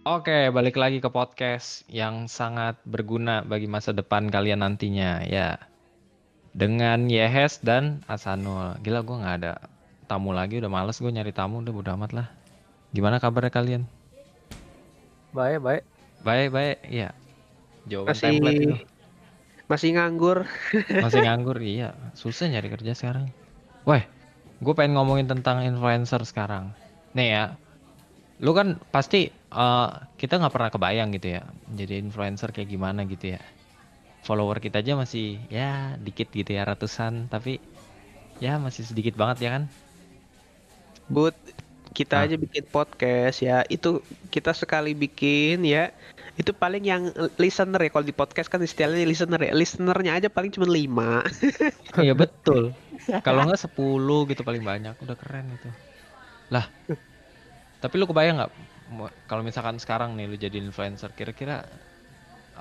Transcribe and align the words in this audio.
Oke, 0.00 0.48
balik 0.48 0.80
lagi 0.80 0.96
ke 0.96 1.12
podcast 1.12 1.84
yang 1.84 2.24
sangat 2.24 2.80
berguna 2.88 3.44
bagi 3.44 3.68
masa 3.68 3.92
depan 3.92 4.32
kalian 4.32 4.64
nantinya 4.64 5.20
ya. 5.28 5.60
Dengan 6.56 7.04
Yehes 7.04 7.60
dan 7.60 8.00
Asanul. 8.08 8.80
Gila 8.80 9.04
gue 9.04 9.20
nggak 9.20 9.36
ada 9.44 9.60
tamu 10.08 10.32
lagi, 10.32 10.56
udah 10.56 10.72
males 10.72 10.96
gue 10.96 11.12
nyari 11.12 11.36
tamu, 11.36 11.60
udah 11.60 11.68
bodo 11.76 11.92
amat 12.00 12.16
lah. 12.16 12.26
Gimana 12.96 13.20
kabarnya 13.20 13.52
kalian? 13.52 13.82
Baik, 15.36 15.60
baik. 15.60 15.82
Baik, 16.24 16.48
baik, 16.48 16.78
iya. 16.88 17.12
Jawaban 17.84 18.16
Masih 18.16 18.24
template 18.24 18.56
itu. 18.56 18.76
masih 19.68 19.88
nganggur. 20.00 20.38
Masih 21.04 21.20
nganggur, 21.28 21.58
iya. 21.60 21.92
Susah 22.16 22.48
nyari 22.48 22.72
kerja 22.72 22.96
sekarang. 22.96 23.28
Weh, 23.84 24.00
gue 24.64 24.72
pengen 24.72 24.96
ngomongin 24.96 25.28
tentang 25.28 25.60
influencer 25.60 26.24
sekarang. 26.24 26.72
Nih 27.12 27.36
ya, 27.36 27.44
lu 28.40 28.56
kan 28.56 28.80
pasti 28.88 29.36
eh, 29.50 29.88
kita 30.16 30.38
nggak 30.38 30.54
pernah 30.54 30.70
kebayang 30.70 31.10
gitu 31.14 31.38
ya, 31.38 31.42
jadi 31.74 31.98
influencer 31.98 32.50
kayak 32.50 32.70
gimana 32.70 33.02
gitu 33.04 33.34
ya. 33.34 33.40
Follower 34.20 34.60
kita 34.60 34.84
aja 34.84 34.94
masih 34.94 35.40
ya 35.48 35.96
dikit 35.96 36.28
gitu 36.30 36.52
ya 36.52 36.64
ratusan, 36.64 37.26
tapi 37.26 37.58
ya 38.38 38.56
masih 38.56 38.84
sedikit 38.84 39.16
banget 39.16 39.44
ya 39.44 39.50
kan? 39.58 39.64
But 41.08 41.34
kita 41.90 42.22
Ah. 42.22 42.24
aja 42.28 42.38
bikin 42.38 42.70
podcast 42.70 43.42
ya. 43.42 43.66
Itu 43.66 43.98
kita 44.30 44.54
sekali 44.54 44.94
bikin 44.94 45.66
ya. 45.66 45.90
Itu 46.38 46.54
paling 46.54 46.86
yang 46.86 47.10
listener 47.34 47.82
ya 47.82 47.90
kalau 47.90 48.06
di 48.06 48.14
podcast 48.14 48.46
kan 48.46 48.62
istilahnya 48.62 49.02
listener 49.04 49.42
ya. 49.42 49.52
Listenernya 49.52 50.12
aja 50.22 50.28
paling 50.30 50.54
cuma 50.54 50.70
5. 50.70 51.26
Iya 52.06 52.14
betul. 52.14 52.70
Kalau 53.26 53.42
nggak 53.42 53.58
10 53.58 54.30
gitu 54.30 54.46
paling 54.46 54.62
banyak, 54.62 54.94
udah 55.02 55.16
keren 55.18 55.50
itu. 55.50 55.66
Lah, 56.52 56.68
tapi 57.80 57.94
lu 57.98 58.06
kebayang 58.06 58.38
nggak 58.38 58.52
kalau 59.28 59.42
misalkan 59.48 59.76
sekarang 59.82 60.10
nih 60.18 60.26
lu 60.30 60.36
jadi 60.44 60.56
influencer, 60.66 61.10
kira-kira 61.18 61.54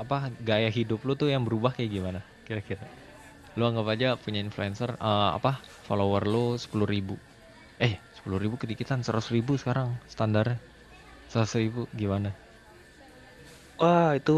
apa 0.03 0.17
gaya 0.49 0.69
hidup 0.77 0.99
lu 1.07 1.13
tuh 1.21 1.29
yang 1.33 1.43
berubah 1.47 1.71
kayak 1.77 1.91
gimana? 1.97 2.21
Kira-kira. 2.47 2.85
Lu 3.57 3.63
anggap 3.69 3.87
aja 3.95 4.09
punya 4.23 4.39
influencer 4.45 4.89
eh, 4.99 5.31
apa 5.37 5.51
follower 5.87 6.23
lu 6.33 6.45
10.000 6.63 7.15
ribu. 7.17 7.25
Eh, 7.87 7.95
10.000 8.15 8.43
ribu 8.45 8.55
kedikitan, 8.63 8.99
100.000 9.05 9.53
ribu 9.55 9.61
sekarang 9.61 9.89
standarnya. 10.13 10.59
100.000 11.31 11.65
ribu 11.65 11.81
gimana? 12.01 12.31
Wah, 13.79 14.09
itu 14.19 14.31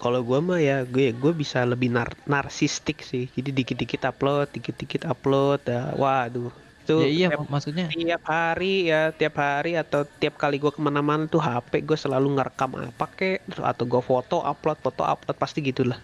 kalau 0.00 0.20
gua 0.28 0.38
mah 0.48 0.60
ya 0.68 0.76
gue 0.94 1.04
gue 1.22 1.32
bisa 1.42 1.58
lebih 1.72 1.88
nar 1.96 2.10
narsistik 2.34 2.98
sih. 3.10 3.24
Jadi 3.36 3.50
dikit-dikit 3.58 4.00
upload, 4.10 4.46
dikit-dikit 4.56 5.02
upload. 5.12 5.60
Ya, 5.74 5.80
waduh. 6.02 6.50
Itu 6.84 6.92
Ya 7.00 7.06
iya, 7.14 7.26
tiap, 7.28 7.40
maksudnya 7.52 7.84
tiap 7.90 8.22
hari 8.34 8.66
ya, 8.90 8.96
tiap 9.18 9.34
hari 9.44 9.68
atau 9.82 10.00
tiap 10.20 10.34
kali 10.42 10.54
gua 10.62 10.72
ke 10.76 10.80
mana-mana 10.88 11.22
tuh 11.32 11.40
HP 11.46 11.72
gue 11.88 11.98
selalu 12.04 12.26
ngerekam 12.36 12.70
apa 12.90 13.04
kek 13.18 13.34
atau 13.70 13.84
gue 13.92 14.02
foto 14.10 14.34
upload, 14.50 14.78
foto 14.84 15.02
upload 15.12 15.36
pasti 15.42 15.58
gitulah. 15.68 15.98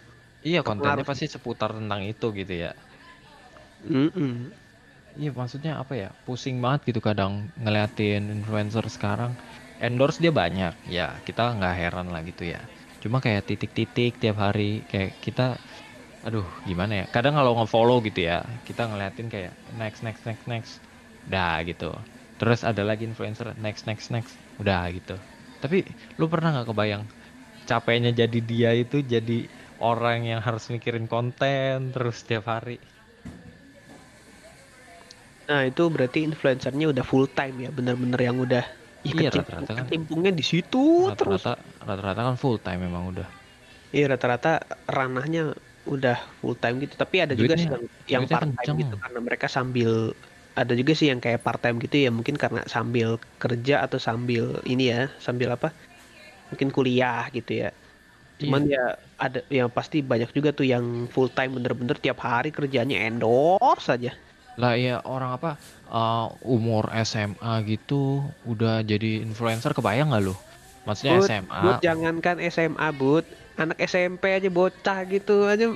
iya 0.48 0.58
kontennya 0.68 1.02
pasti 1.10 1.24
seputar 1.34 1.70
tentang 1.78 2.00
itu 2.10 2.26
gitu 2.38 2.52
ya. 2.64 2.68
Mm-mm. 3.84 4.52
Iya 5.18 5.28
maksudnya 5.40 5.72
apa 5.82 5.92
ya 6.02 6.06
pusing 6.24 6.56
banget 6.64 6.80
gitu 6.88 7.00
kadang 7.08 7.32
ngeliatin 7.62 8.22
influencer 8.34 8.84
sekarang 8.96 9.32
endorse 9.84 10.18
dia 10.24 10.32
banyak 10.40 10.72
ya 10.96 11.02
kita 11.26 11.40
nggak 11.56 11.74
heran 11.80 12.06
lah 12.12 12.20
gitu 12.28 12.42
ya 12.54 12.58
cuma 13.02 13.16
kayak 13.24 13.42
titik-titik 13.48 14.10
tiap 14.22 14.36
hari 14.44 14.62
kayak 14.90 15.10
kita 15.24 15.42
aduh 16.26 16.46
gimana 16.68 16.92
ya? 17.00 17.04
Kadang 17.14 17.34
kalau 17.38 17.52
nge-follow 17.58 17.96
gitu 18.06 18.20
ya 18.30 18.34
kita 18.68 18.80
ngeliatin 18.88 19.26
kayak 19.34 19.52
next 19.80 20.00
next 20.06 20.22
next 20.28 20.44
next 20.52 20.72
udah 21.26 21.48
gitu. 21.68 21.84
Terus 22.38 22.60
ada 22.70 22.82
lagi 22.88 23.02
influencer 23.08 23.46
next 23.64 23.82
next 23.88 24.06
next 24.14 24.34
udah 24.60 24.80
gitu. 24.96 25.12
Tapi 25.62 25.76
lu 26.18 26.24
pernah 26.32 26.48
nggak 26.54 26.68
kebayang 26.70 27.02
capeknya 27.70 28.10
jadi 28.20 28.38
dia 28.50 28.70
itu 28.82 28.96
jadi 29.14 29.34
orang 29.90 30.18
yang 30.30 30.40
harus 30.46 30.64
mikirin 30.74 31.06
konten 31.14 31.74
terus 31.94 32.16
tiap 32.28 32.44
hari? 32.54 32.72
Nah, 35.48 35.60
itu 35.70 35.82
berarti 35.94 36.18
influencernya 36.28 36.84
udah 36.92 37.04
full 37.10 37.26
time 37.38 37.56
ya, 37.64 37.68
bener-bener 37.76 38.20
yang 38.28 38.36
udah 38.44 38.62
Ih, 39.08 39.14
Iya, 39.16 39.28
rata-rata 39.36 39.72
kan. 39.78 39.88
kecimpungnya 39.88 40.30
di 40.38 40.44
situ 40.50 40.78
terus. 41.18 41.42
rata-rata 41.42 41.52
rata-rata 41.88 42.20
kan 42.26 42.36
full 42.42 42.56
time 42.64 42.80
memang 42.86 43.04
udah. 43.12 43.28
Iya, 43.94 44.04
rata-rata 44.12 44.48
ranahnya 44.96 45.40
udah 45.88 46.18
full 46.40 46.56
time 46.58 46.82
gitu. 46.84 46.94
Tapi 46.98 47.24
ada 47.24 47.32
juga 47.32 47.56
sih 47.56 47.68
yang, 47.68 47.84
yang 48.08 48.22
duitnya 48.26 48.36
part 48.36 48.50
time 48.52 48.76
gitu 48.84 48.94
karena 49.00 49.18
mereka 49.20 49.46
sambil 49.48 50.12
ada 50.58 50.72
juga 50.74 50.92
sih 50.92 51.08
yang 51.08 51.22
kayak 51.22 51.40
part 51.40 51.62
time 51.62 51.78
gitu 51.80 51.96
ya, 52.04 52.10
mungkin 52.12 52.36
karena 52.36 52.66
sambil 52.66 53.16
kerja 53.38 53.86
atau 53.86 53.96
sambil 53.96 54.58
ini 54.66 54.92
ya, 54.92 55.08
sambil 55.22 55.54
apa? 55.54 55.72
Mungkin 56.52 56.74
kuliah 56.74 57.30
gitu 57.32 57.64
ya. 57.64 57.70
Cuman 58.40 58.66
ya 58.66 58.96
ada 59.20 59.44
yang 59.52 59.68
pasti 59.68 60.00
banyak 60.00 60.32
juga 60.32 60.50
tuh 60.50 60.64
yang 60.64 61.06
full 61.12 61.28
time 61.28 61.60
bener-bener 61.60 61.96
tiap 62.00 62.24
hari 62.24 62.50
kerjanya 62.50 62.96
endorse 63.04 63.84
saja. 63.84 64.16
Lah 64.56 64.74
ya 64.74 65.00
orang 65.04 65.36
apa 65.36 65.50
uh, 65.92 66.32
umur 66.44 66.88
SMA 67.04 67.64
gitu 67.68 68.24
udah 68.48 68.80
jadi 68.82 69.22
influencer 69.22 69.76
kebayang 69.76 70.12
nggak 70.12 70.24
lu? 70.24 70.34
Maksudnya 70.88 71.18
Bud, 71.20 71.28
SMA. 71.28 71.60
Bud, 71.60 71.76
jangankan 71.84 72.36
SMA, 72.48 72.88
Bud. 72.96 73.24
Anak 73.60 73.76
SMP 73.84 74.32
aja 74.32 74.48
bocah 74.48 75.04
gitu 75.04 75.44
aja 75.44 75.68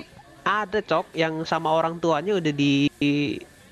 ada 0.45 0.81
cok 0.85 1.13
yang 1.17 1.45
sama 1.49 1.73
orang 1.73 2.01
tuanya 2.01 2.37
udah 2.37 2.53
di 2.53 2.89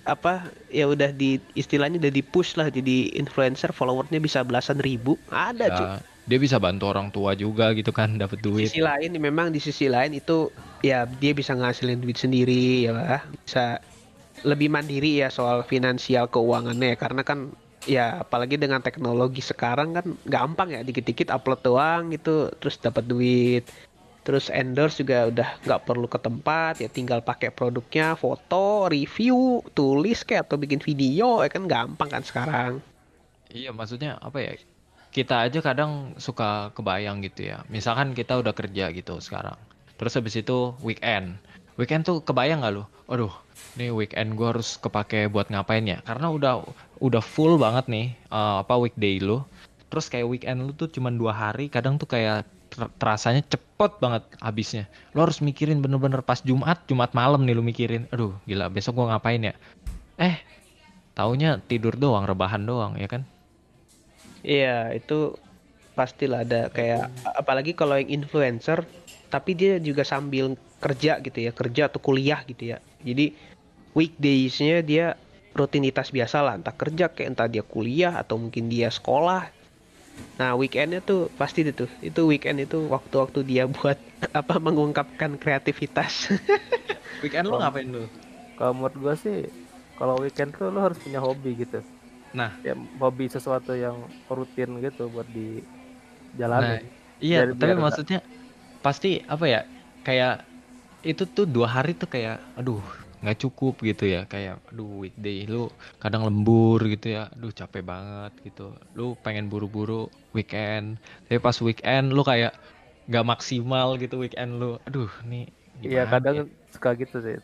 apa 0.03 0.51
ya 0.73 0.91
udah 0.91 1.15
di 1.15 1.39
istilahnya 1.55 2.03
udah 2.03 2.13
di 2.13 2.23
push 2.27 2.59
lah 2.59 2.67
jadi 2.73 3.15
influencer 3.15 3.71
followernya 3.71 4.19
bisa 4.19 4.43
belasan 4.43 4.83
ribu 4.83 5.15
ada 5.31 5.71
ya, 5.71 5.77
cuy 5.79 5.89
dia 6.23 6.39
bisa 6.39 6.59
bantu 6.59 6.91
orang 6.91 7.11
tua 7.11 7.35
juga 7.35 7.75
gitu 7.75 7.91
kan 7.91 8.15
dapat 8.15 8.43
di 8.43 8.47
duit. 8.47 8.67
sisi 8.71 8.83
lain 8.83 9.15
memang 9.19 9.51
di 9.51 9.59
sisi 9.59 9.91
lain 9.91 10.15
itu 10.15 10.51
ya 10.83 11.07
dia 11.07 11.35
bisa 11.35 11.55
ngasilin 11.55 12.03
duit 12.03 12.19
sendiri 12.19 12.87
ya 12.87 12.93
lah 12.95 13.23
bisa 13.43 13.83
lebih 14.43 14.71
mandiri 14.71 15.23
ya 15.23 15.31
soal 15.31 15.63
finansial 15.67 16.27
keuangannya 16.31 16.95
ya 16.95 16.97
karena 16.99 17.23
kan 17.23 17.55
ya 17.89 18.23
apalagi 18.23 18.57
dengan 18.59 18.79
teknologi 18.79 19.43
sekarang 19.43 19.99
kan 19.99 20.07
gampang 20.27 20.71
ya 20.75 20.81
dikit-dikit 20.87 21.35
upload 21.35 21.61
doang 21.67 22.15
gitu 22.15 22.51
terus 22.63 22.79
dapat 22.79 23.05
duit 23.07 23.65
terus 24.23 24.55
endorse 24.55 25.03
juga 25.03 25.27
udah 25.27 25.49
nggak 25.67 25.83
perlu 25.83 26.07
ke 26.07 26.19
tempat 26.23 26.79
ya 26.79 26.87
tinggal 26.87 27.27
pakai 27.27 27.51
produknya 27.51 28.15
foto 28.15 28.87
review 28.87 29.67
tulis 29.75 30.23
kayak 30.23 30.47
atau 30.47 30.57
bikin 30.63 30.79
video 30.79 31.43
ya 31.43 31.51
kan 31.51 31.67
gampang 31.67 32.07
kan 32.07 32.23
sekarang 32.23 32.79
Iya 33.53 33.71
maksudnya 33.77 34.17
apa 34.17 34.41
ya? 34.41 34.53
Kita 35.13 35.45
aja 35.45 35.61
kadang 35.61 36.17
suka 36.17 36.73
kebayang 36.73 37.21
gitu 37.21 37.53
ya. 37.53 37.61
Misalkan 37.69 38.17
kita 38.17 38.41
udah 38.41 38.57
kerja 38.57 38.89
gitu 38.97 39.21
sekarang. 39.21 39.61
Terus 40.01 40.17
habis 40.17 40.35
itu 40.41 40.73
weekend. 40.81 41.37
Weekend 41.81 42.05
tuh 42.05 42.21
kebayang 42.21 42.61
nggak 42.61 42.75
lu? 42.77 42.85
Aduh, 43.09 43.33
nih 43.81 43.89
weekend 43.89 44.37
gua 44.37 44.53
harus 44.53 44.77
kepake 44.77 45.33
buat 45.33 45.49
ngapain 45.49 45.89
ya? 45.89 46.05
Karena 46.05 46.29
udah 46.29 46.61
udah 47.01 47.23
full 47.25 47.57
banget 47.57 47.89
nih 47.89 48.07
eh, 48.13 48.57
apa 48.61 48.77
weekday 48.77 49.17
lu. 49.25 49.41
Terus 49.89 50.13
kayak 50.13 50.29
weekend 50.29 50.69
lu 50.69 50.73
tuh 50.77 50.89
cuma 50.93 51.09
dua 51.09 51.33
hari, 51.33 51.73
kadang 51.73 51.97
tuh 51.97 52.09
kayak 52.09 52.45
ter- 52.73 52.93
terasanya 53.01 53.41
cepet 53.49 53.93
banget 54.01 54.25
habisnya. 54.41 54.85
Lu 55.17 55.25
harus 55.25 55.41
mikirin 55.41 55.81
bener-bener 55.81 56.21
pas 56.21 56.41
Jumat, 56.45 56.85
Jumat 56.89 57.17
malam 57.17 57.45
nih 57.49 57.57
lu 57.57 57.65
mikirin. 57.65 58.05
Aduh, 58.13 58.37
gila 58.45 58.69
besok 58.69 59.01
gua 59.01 59.17
ngapain 59.17 59.41
ya? 59.41 59.57
Eh, 60.21 60.37
taunya 61.17 61.57
tidur 61.65 61.97
doang, 61.97 62.29
rebahan 62.29 62.69
doang 62.69 63.01
ya 63.01 63.09
kan? 63.09 63.25
Iya, 64.45 64.93
itu 64.93 65.37
pastilah 65.93 66.45
ada 66.45 66.69
kayak 66.73 67.13
apalagi 67.37 67.77
kalau 67.77 68.01
yang 68.01 68.25
influencer 68.25 68.85
tapi 69.29 69.53
dia 69.53 69.77
juga 69.77 70.05
sambil 70.09 70.57
kerja 70.83 71.13
gitu 71.23 71.39
ya, 71.39 71.53
kerja 71.55 71.83
atau 71.89 72.01
kuliah 72.03 72.41
gitu 72.51 72.75
ya. 72.75 72.79
Jadi 73.07 73.33
weekdays-nya 73.95 74.83
dia 74.83 75.07
rutinitas 75.53 76.09
biasa 76.11 76.43
lah, 76.43 76.55
entah 76.59 76.75
kerja 76.75 77.13
kayak 77.13 77.29
entah 77.37 77.49
dia 77.49 77.63
kuliah 77.63 78.17
atau 78.19 78.41
mungkin 78.41 78.67
dia 78.73 78.89
sekolah. 78.89 79.53
Nah, 80.41 80.57
weekendnya 80.57 81.05
tuh 81.05 81.29
pasti 81.37 81.63
itu. 81.63 81.85
Itu 82.01 82.27
weekend 82.27 82.59
itu 82.65 82.89
waktu-waktu 82.89 83.45
dia 83.45 83.65
buat 83.69 83.97
apa 84.41 84.55
mengungkapkan 84.59 85.37
kreativitas. 85.37 86.33
Weekend 87.23 87.47
lu 87.47 87.55
ngapain 87.61 87.87
lu? 87.87 88.03
Kalau 88.59 88.73
menurut 88.75 88.97
gua 88.99 89.15
sih, 89.15 89.47
kalau 89.95 90.19
weekend 90.19 90.51
tuh 90.59 90.75
lo 90.75 90.83
harus 90.83 90.99
punya 90.99 91.23
hobi 91.23 91.55
gitu. 91.55 91.79
Nah, 92.35 92.51
Ya 92.67 92.75
hobi 92.99 93.31
sesuatu 93.31 93.75
yang 93.77 93.95
rutin 94.31 94.71
gitu 94.83 95.07
buat 95.11 95.27
nah 95.31 95.39
dijalani. 96.35 96.87
iya, 97.23 97.47
Biar- 97.47 97.55
tapi 97.55 97.75
maksudnya 97.79 98.19
pasti 98.83 99.23
apa 99.29 99.45
ya? 99.47 99.61
Kayak 100.03 100.43
itu 101.03 101.23
tuh 101.37 101.47
dua 101.47 101.69
hari 101.69 101.93
tuh 101.99 102.09
kayak, 102.11 102.39
aduh 102.59 102.83
nggak 103.23 103.39
cukup 103.43 103.75
gitu 103.83 104.05
ya. 104.15 104.27
Kayak, 104.33 104.63
aduh 104.71 105.07
weekday 105.07 105.47
lu 105.47 105.71
kadang 106.03 106.23
lembur 106.27 106.81
gitu 106.91 107.07
ya. 107.17 107.31
Aduh 107.35 107.51
capek 107.55 107.83
banget 107.87 108.33
gitu. 108.47 108.75
Lu 108.99 109.15
pengen 109.25 109.47
buru-buru 109.53 110.11
weekend, 110.37 110.99
tapi 111.27 111.39
pas 111.43 111.57
weekend 111.63 112.15
lu 112.17 112.23
kayak 112.27 112.53
nggak 113.11 113.27
maksimal 113.27 113.99
gitu 114.03 114.15
weekend 114.23 114.59
lu. 114.63 114.79
Aduh, 114.89 115.11
nih 115.27 115.47
Iya 115.83 116.07
kadang 116.07 116.37
ya? 116.39 116.45
suka 116.75 116.91
gitu 116.95 117.17
sih. 117.27 117.37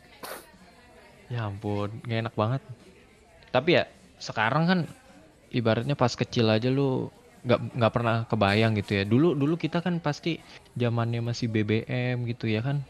Ya 1.28 1.44
ampun, 1.48 1.88
nggak 2.06 2.18
enak 2.24 2.34
banget. 2.38 2.62
Tapi 3.54 3.70
ya 3.80 3.84
sekarang 4.18 4.64
kan 4.70 4.80
ibaratnya 5.52 5.96
pas 5.98 6.12
kecil 6.14 6.46
aja 6.48 6.68
lu 6.72 7.08
nggak 7.46 7.60
nggak 7.78 7.92
pernah 7.94 8.16
kebayang 8.30 8.72
gitu 8.80 8.92
ya. 8.98 9.04
Dulu 9.08 9.34
dulu 9.36 9.54
kita 9.60 9.78
kan 9.84 10.00
pasti 10.02 10.40
zamannya 10.76 11.20
masih 11.24 11.46
BBM 11.52 12.24
gitu 12.30 12.46
ya 12.50 12.60
kan. 12.64 12.82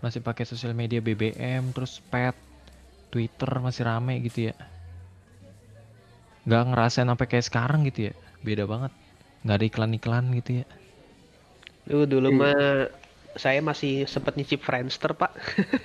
Masih 0.00 0.20
pakai 0.24 0.48
sosial 0.48 0.72
media 0.72 1.04
BBM 1.04 1.76
terus 1.76 2.00
pet 2.08 2.36
Twitter 3.12 3.50
masih 3.60 3.84
rame 3.84 4.20
gitu 4.24 4.52
ya. 4.52 4.54
Nggak 6.48 6.62
ngerasain 6.72 7.08
sampai 7.08 7.26
kayak 7.28 7.46
sekarang 7.46 7.84
gitu 7.88 8.10
ya. 8.10 8.14
Beda 8.40 8.64
banget. 8.64 8.92
Nggak 9.44 9.56
ada 9.56 9.66
iklan-iklan 9.66 10.24
gitu 10.40 10.50
ya. 10.64 10.66
Dulu 11.84 12.04
dulu 12.08 12.28
Iya. 12.32 12.38
mah 12.40 12.58
saya 13.36 13.60
masih 13.62 14.08
sempat 14.10 14.34
nyicip 14.34 14.62
Friendster, 14.64 15.14
Pak. 15.14 15.30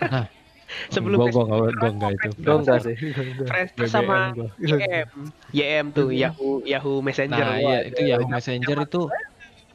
Nah, 0.02 0.28
Sebelum 0.94 1.18
gua, 1.22 1.30
gua, 1.30 1.46
Facebook 1.46 1.48
gua, 1.50 1.70
gua 1.78 1.92
nggak 1.94 2.12
itu. 2.18 2.30
Gue 2.42 2.56
enggak 2.58 2.80
sih. 2.82 2.96
Gua 2.98 3.24
enggak. 3.24 3.48
Friendster 3.48 3.86
sama 3.86 4.18
gua. 4.34 4.50
YM. 4.58 5.10
YM 5.54 5.86
tuh 5.94 6.10
Yahoo 6.10 6.62
Yahoo 6.66 7.00
Messenger. 7.06 7.46
Nah, 7.46 7.58
iya 7.62 7.78
itu 7.86 8.02
Yahoo 8.02 8.28
Messenger 8.28 8.78
itu. 8.82 9.02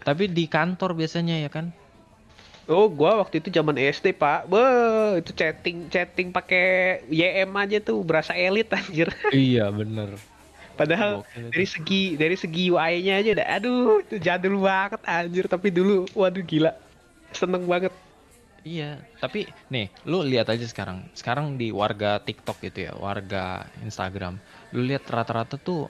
Tapi 0.01 0.25
di 0.33 0.45
kantor 0.51 0.97
biasanya 0.97 1.37
ya 1.41 1.51
kan. 1.53 1.71
Oh, 2.71 2.87
gua 2.87 3.19
waktu 3.19 3.43
itu 3.43 3.51
zaman 3.51 3.75
SD, 3.75 4.15
Pak. 4.15 4.47
Be, 4.47 4.63
itu 5.19 5.35
chatting 5.35 5.91
chatting 5.91 6.31
pakai 6.31 7.03
YM 7.11 7.51
aja 7.59 7.83
tuh 7.83 7.99
berasa 8.07 8.31
elit 8.39 8.71
anjir. 8.79 9.11
iya 9.35 9.67
bener. 9.75 10.15
Padahal 10.79 11.27
Gokil 11.27 11.43
itu. 11.43 11.51
dari 11.51 11.67
segi 11.67 12.03
dari 12.15 12.37
segi 12.39 12.71
UI-nya 12.71 13.21
aja 13.21 13.31
udah 13.37 13.49
aduh, 13.59 14.01
itu 14.07 14.17
jadul 14.23 14.63
banget 14.63 15.03
anjir, 15.03 15.45
tapi 15.51 15.75
dulu 15.75 16.07
waduh 16.15 16.47
gila. 16.47 16.73
Seneng 17.35 17.67
banget. 17.67 17.91
Iya, 18.61 19.01
tapi 19.19 19.49
nih, 19.73 19.89
lu 20.05 20.21
lihat 20.23 20.53
aja 20.53 20.63
sekarang. 20.69 21.09
Sekarang 21.17 21.57
di 21.57 21.73
warga 21.73 22.21
TikTok 22.21 22.61
gitu 22.61 22.87
ya, 22.87 22.93
warga 22.95 23.67
Instagram. 23.81 24.37
Lu 24.77 24.85
lihat 24.85 25.09
rata-rata 25.09 25.57
tuh 25.57 25.89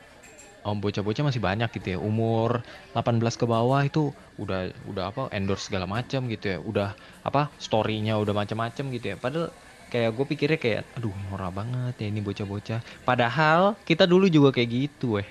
om 0.64 0.76
bocah-bocah 0.78 1.24
masih 1.24 1.40
banyak 1.40 1.68
gitu 1.80 1.96
ya. 1.96 1.98
Umur 1.98 2.60
18 2.92 3.20
ke 3.36 3.46
bawah 3.48 3.80
itu 3.84 4.12
udah 4.36 4.72
udah 4.88 5.04
apa 5.12 5.22
endorse 5.32 5.68
segala 5.68 5.88
macam 5.88 6.28
gitu 6.28 6.56
ya. 6.56 6.58
Udah 6.60 6.88
apa 7.24 7.48
story-nya 7.56 8.16
udah 8.20 8.34
macam-macam 8.36 8.84
gitu 8.92 9.06
ya. 9.14 9.16
Padahal 9.16 9.48
kayak 9.90 10.10
gue 10.14 10.24
pikirnya 10.24 10.58
kayak 10.60 10.82
aduh 10.94 11.14
norak 11.28 11.50
banget 11.50 11.94
ya 11.98 12.06
ini 12.08 12.20
bocah-bocah. 12.22 12.80
Padahal 13.02 13.74
kita 13.84 14.04
dulu 14.06 14.30
juga 14.30 14.54
kayak 14.54 14.70
gitu 14.70 15.18
weh. 15.20 15.28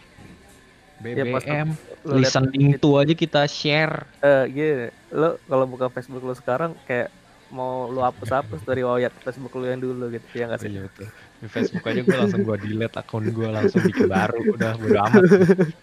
Ya, 0.99 1.23
pas 1.31 1.39
BBM, 1.39 1.69
lihat 2.11 2.11
listening 2.11 2.75
to 2.75 2.99
aja 2.99 3.15
kita 3.15 3.47
share. 3.47 4.03
Eh, 4.19 4.43
gini, 4.51 4.91
lo 5.15 5.39
kalau 5.47 5.63
buka 5.63 5.87
Facebook 5.87 6.19
lo 6.27 6.35
sekarang 6.35 6.75
kayak 6.83 7.07
mau 7.49 7.89
lu 7.89 8.01
hapus-hapus 8.01 8.61
dari 8.65 8.85
wayat 8.85 9.13
Facebook 9.25 9.53
lu 9.57 9.65
yang 9.65 9.81
dulu 9.81 10.09
gitu 10.13 10.25
ya 10.33 10.45
nggak 10.49 10.61
sih? 10.61 10.69
Iya 10.69 10.81
betul. 10.85 11.07
Di 11.39 11.47
Facebook 11.47 11.83
aja 11.87 12.01
gue 12.03 12.17
langsung 12.19 12.41
gue 12.43 12.57
delete 12.61 12.97
akun 12.99 13.25
gue 13.31 13.49
langsung 13.49 13.81
bikin 13.85 14.07
baru 14.11 14.39
udah 14.53 14.71
bodo 14.77 14.99
amat. 15.09 15.23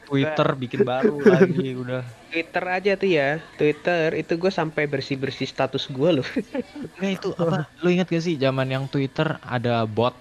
Twitter 0.06 0.48
bikin 0.54 0.80
baru 0.86 1.16
lagi 1.22 1.68
udah. 1.74 2.02
Twitter 2.30 2.64
aja 2.64 2.92
tuh 2.94 3.10
ya. 3.10 3.30
Twitter 3.58 4.08
itu 4.14 4.32
gue 4.36 4.52
sampai 4.52 4.84
bersih-bersih 4.86 5.48
status 5.48 5.88
gue 5.90 6.22
loh. 6.22 6.26
Enggak 7.00 7.12
itu 7.18 7.28
apa? 7.40 7.66
Lu 7.82 7.88
ingat 7.90 8.08
gak 8.12 8.22
sih 8.22 8.36
zaman 8.38 8.68
yang 8.70 8.84
Twitter 8.86 9.40
ada 9.42 9.82
bot 9.88 10.14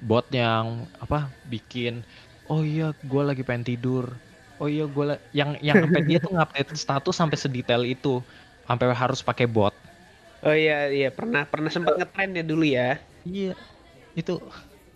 bot 0.00 0.24
yang 0.32 0.88
apa 0.96 1.28
bikin 1.52 2.00
oh 2.48 2.64
iya 2.64 2.90
gue 3.04 3.22
lagi 3.22 3.46
pengen 3.46 3.64
tidur. 3.64 4.10
Oh 4.60 4.68
iya 4.68 4.84
gue 4.84 5.16
yang 5.32 5.56
yang 5.64 5.88
sampai 5.88 6.02
dia 6.04 6.18
tuh 6.20 6.36
ngupdate 6.36 6.76
status 6.76 7.16
sampai 7.16 7.38
sedetail 7.40 7.80
itu 7.86 8.20
sampai 8.68 8.92
harus 8.92 9.24
pakai 9.24 9.48
bot. 9.48 9.72
Oh 10.40 10.56
iya 10.56 10.88
iya 10.88 11.08
pernah 11.12 11.44
pernah 11.44 11.68
sempat 11.68 12.00
ngetren 12.00 12.32
ya 12.32 12.44
dulu 12.44 12.64
ya. 12.64 12.96
Iya. 13.28 13.52
Itu 14.16 14.40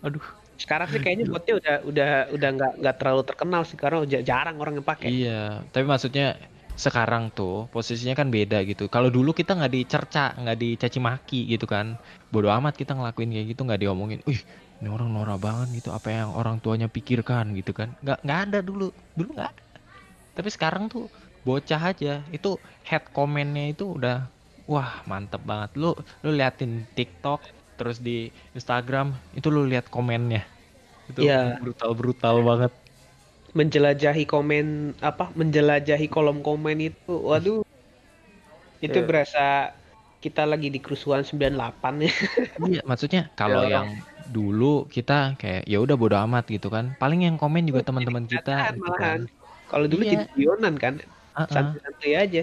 aduh. 0.01 0.23
Sekarang 0.55 0.87
sih 0.87 1.03
kayaknya 1.03 1.27
botnya 1.27 1.53
udah 1.59 1.75
udah 1.83 2.09
udah 2.31 2.49
nggak 2.55 2.73
nggak 2.79 2.95
terlalu 2.95 3.21
terkenal 3.27 3.61
sih 3.67 3.75
karena 3.75 4.07
udah 4.07 4.21
jarang 4.23 4.55
orang 4.57 4.79
yang 4.79 4.87
pakai. 4.87 5.07
Iya, 5.11 5.67
tapi 5.75 5.83
maksudnya 5.83 6.39
sekarang 6.75 7.31
tuh 7.31 7.67
posisinya 7.71 8.15
kan 8.15 8.31
beda 8.31 8.63
gitu. 8.63 8.87
Kalau 8.87 9.11
dulu 9.11 9.35
kita 9.35 9.55
nggak 9.55 9.73
dicerca, 9.75 10.31
nggak 10.35 10.57
dicaci 10.59 10.99
maki 11.03 11.41
gitu 11.51 11.67
kan. 11.67 11.99
Bodoh 12.31 12.51
amat 12.55 12.75
kita 12.79 12.95
ngelakuin 12.95 13.35
kayak 13.35 13.47
gitu 13.51 13.61
nggak 13.67 13.81
diomongin. 13.83 14.19
Wih, 14.23 14.39
ini 14.79 14.87
orang 14.87 15.11
norak 15.11 15.43
banget 15.43 15.83
gitu. 15.83 15.91
Apa 15.91 16.11
yang 16.11 16.31
orang 16.31 16.63
tuanya 16.63 16.87
pikirkan 16.87 17.51
gitu 17.55 17.75
kan? 17.75 17.91
Nggak 17.99 18.23
nggak 18.23 18.39
ada 18.47 18.59
dulu. 18.63 18.95
Dulu 19.15 19.29
nggak 19.35 19.49
ada. 19.51 19.63
Tapi 20.39 20.49
sekarang 20.51 20.87
tuh 20.87 21.11
bocah 21.43 21.91
aja. 21.91 22.23
Itu 22.31 22.59
head 22.87 23.11
komennya 23.11 23.75
itu 23.75 23.91
udah 23.91 24.31
wah 24.71 24.91
mantep 25.09 25.41
banget. 25.49 25.69
Lu 25.81 25.87
lu 26.23 26.29
liatin 26.37 26.71
TikTok 26.97 27.39
terus 27.77 27.97
di 28.07 28.11
Instagram 28.57 29.07
itu 29.37 29.47
lu 29.55 29.61
lihat 29.71 29.85
komennya. 29.95 30.41
Itu 31.09 31.21
Iya. 31.21 31.59
brutal 31.61 31.91
brutal 31.99 32.35
banget. 32.49 32.71
menjelajahi 33.59 34.23
komen 34.33 34.65
apa 35.09 35.25
menjelajahi 35.39 36.07
kolom 36.13 36.37
komen 36.47 36.77
itu 36.91 37.13
waduh 37.29 37.59
itu 38.83 38.97
Iya. 38.97 39.07
berasa 39.07 39.39
kita 40.23 40.43
lagi 40.51 40.67
di 40.73 40.79
kerusuhan 40.83 41.23
98 41.27 41.93
ya 42.07 42.11
Iya, 42.63 42.77
maksudnya 42.89 43.19
kalau 43.39 43.61
Ya, 43.61 43.69
yang 43.73 43.87
dulu 44.35 44.63
kita 44.95 45.11
kayak 45.39 45.59
ya 45.71 45.75
udah 45.83 45.95
bodo 46.01 46.15
amat 46.25 46.43
gitu 46.55 46.67
kan. 46.75 46.85
Paling 47.01 47.19
yang 47.25 47.35
komen 47.41 47.61
juga 47.69 47.81
teman-teman 47.87 48.25
kita 48.33 48.51
gitu 48.75 48.89
kan. 48.99 49.17
kalau 49.69 49.85
dulu 49.91 50.03
Iya. 50.03 50.11
jadi 50.13 50.23
guyonan 50.33 50.75
kan 50.83 50.93
santai-santai 51.53 52.11
aja 52.21 52.39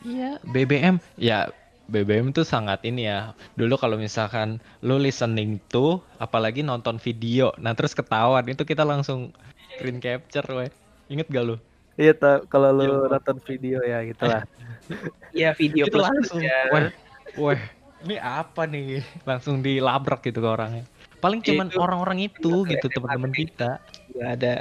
Iya, 0.00 0.40
BBM 0.42 0.96
ya 1.20 1.52
BBM 1.86 2.30
tuh 2.30 2.46
sangat 2.46 2.80
ini 2.86 3.04
ya. 3.04 3.34
Dulu 3.58 3.74
kalau 3.76 3.98
misalkan 3.98 4.62
lu 4.80 4.96
listening 4.96 5.58
to 5.68 5.98
apalagi 6.16 6.62
nonton 6.62 6.96
video, 6.96 7.50
nah 7.58 7.74
terus 7.74 7.92
ketahuan 7.92 8.46
itu 8.46 8.62
kita 8.62 8.86
langsung 8.86 9.34
screen 9.76 9.98
capture 9.98 10.46
weh. 10.54 10.70
Ingat 11.10 11.26
gak 11.28 11.44
lu? 11.44 11.56
Iya 11.98 12.14
tau 12.14 12.46
kalau 12.46 12.70
lu 12.70 12.86
Iya, 12.86 13.18
nonton 13.18 13.36
video 13.42 13.78
ya 13.82 13.98
gitu 14.06 14.24
lah. 14.24 14.46
ya 15.36 15.50
video 15.52 15.84
itu 15.84 15.92
plus 15.98 16.06
langsung. 16.06 16.40
ya 16.40 16.70
Weh, 16.70 16.88
weh, 17.34 17.60
ini 18.06 18.16
apa 18.16 18.64
nih? 18.64 19.02
Langsung 19.26 19.58
dilabrak 19.60 20.22
gitu 20.22 20.38
ke 20.38 20.48
orangnya. 20.48 20.84
Paling 21.18 21.42
cuman 21.42 21.68
Itu- 21.68 21.82
orang-orang 21.82 22.18
itu 22.24 22.64
itu 22.64 22.70
gitu 22.70 22.86
teman-teman 22.88 23.34
kita. 23.34 23.82
Nggak 24.14 24.30
ada 24.38 24.54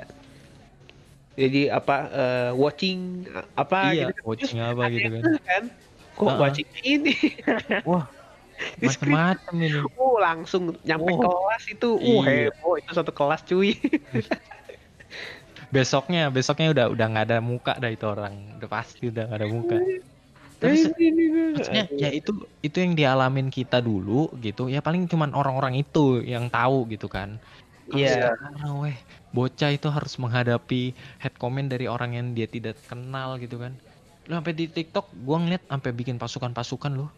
jadi 1.40 1.62
apa 1.72 1.96
eh, 2.12 2.52
watching 2.54 3.24
apa 3.56 3.78
Iya, 3.96 4.12
gitu 4.12 4.22
watching 4.28 4.60
apa 4.60 4.84
gitu 4.92 5.08
kan. 5.10 5.24
kan 5.48 5.64
kok 6.14 6.28
Ah, 6.28 6.34
ah. 6.36 6.40
watching 6.44 6.70
ini 6.84 7.16
Wah, 7.90 8.06
macam-macam 8.84 9.54
ini. 9.56 9.80
oh 9.96 10.20
langsung 10.20 10.76
nyampe 10.84 11.12
Oh. 11.16 11.24
kelas 11.24 11.64
itu 11.72 11.90
uh 11.96 12.22
Iya. 12.28 12.52
heboh 12.52 12.76
itu 12.76 12.92
satu 12.92 13.12
kelas 13.16 13.42
cuy 13.48 13.72
besoknya 15.70 16.28
besoknya 16.28 16.68
udah 16.74 16.86
udah 16.90 17.06
nggak 17.08 17.26
ada 17.30 17.38
muka 17.40 17.74
dah 17.78 17.88
itu 17.88 18.04
orang 18.04 18.58
udah 18.58 18.70
pasti 18.70 19.08
udah 19.08 19.24
nggak 19.30 19.40
ada 19.40 19.50
muka 19.50 19.78
tapi 20.60 20.76
se- 20.76 20.92
maksudnya 21.56 21.86
ya 21.94 22.10
itu 22.10 22.32
itu 22.60 22.78
yang 22.82 22.94
dialamin 22.98 23.48
kita 23.48 23.80
dulu 23.80 24.34
gitu 24.42 24.68
ya 24.68 24.82
paling 24.82 25.06
cuman 25.06 25.32
orang-orang 25.32 25.78
itu 25.78 26.20
yang 26.26 26.50
tahu 26.50 26.90
gitu 26.90 27.08
kan 27.08 27.38
Iya. 27.90 28.38
sekarang 28.38 28.86
weh 28.86 28.98
bocah 29.36 29.72
itu 29.78 29.88
harus 29.96 30.14
menghadapi 30.24 30.82
head 31.22 31.34
comment 31.42 31.68
dari 31.74 31.86
orang 31.96 32.12
yang 32.18 32.28
dia 32.38 32.48
tidak 32.56 32.76
kenal 32.90 33.30
gitu 33.44 33.56
kan. 33.64 33.74
Lu 34.28 34.34
sampai 34.38 34.54
di 34.60 34.66
TikTok 34.76 35.06
gua 35.26 35.38
ngeliat 35.42 35.64
sampai 35.72 35.92
bikin 36.00 36.18
pasukan-pasukan 36.22 36.94
loh. 37.00 37.10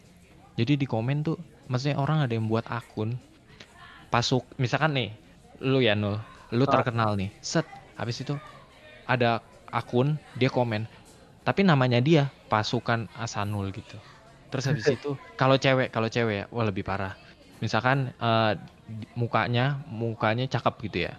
Jadi 0.58 0.72
di 0.82 0.86
komen 0.88 1.18
tuh 1.26 1.38
maksudnya 1.70 1.96
orang 2.04 2.18
ada 2.24 2.34
yang 2.38 2.46
buat 2.52 2.66
akun 2.68 3.10
pasuk 4.12 4.44
misalkan 4.62 4.92
nih 4.98 5.08
lu 5.70 5.78
ya 5.80 5.94
nul 5.96 6.16
lu 6.58 6.64
Ah. 6.66 6.72
terkenal 6.74 7.10
nih 7.20 7.30
set 7.40 7.66
habis 7.98 8.16
itu 8.22 8.34
ada 9.08 9.40
akun 9.72 10.08
dia 10.40 10.50
komen 10.52 10.82
tapi 11.46 11.62
namanya 11.70 11.98
dia 12.08 12.22
pasukan 12.52 13.00
Asanul 13.16 13.72
gitu. 13.78 13.98
Terus 14.50 14.64
habis 14.70 14.86
itu 14.96 15.08
kalau 15.40 15.56
cewek 15.64 15.88
kalau 15.94 16.08
cewek 16.14 16.34
ya 16.40 16.46
wah 16.54 16.66
lebih 16.70 16.84
parah. 16.90 17.12
Misalkan 17.64 17.98
eh, 18.20 18.52
di- 19.00 19.10
mukanya 19.22 19.62
mukanya 19.88 20.44
cakep 20.54 20.74
gitu 20.90 20.98
ya 21.08 21.12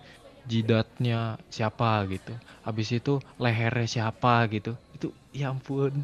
jidatnya 0.43 1.39
siapa 1.47 2.03
gitu. 2.12 2.33
Habis 2.63 2.89
itu 2.95 3.19
lehernya 3.39 3.88
siapa 3.88 4.47
gitu. 4.51 4.75
Itu 4.95 5.15
ya 5.31 5.51
ampun. 5.51 6.03